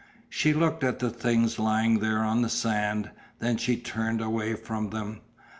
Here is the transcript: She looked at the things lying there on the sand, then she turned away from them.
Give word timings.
She 0.31 0.51
looked 0.51 0.83
at 0.83 0.97
the 0.97 1.11
things 1.11 1.59
lying 1.59 1.99
there 1.99 2.23
on 2.23 2.41
the 2.41 2.49
sand, 2.49 3.11
then 3.37 3.57
she 3.57 3.77
turned 3.77 4.19
away 4.19 4.55
from 4.55 4.89
them. 4.89 5.21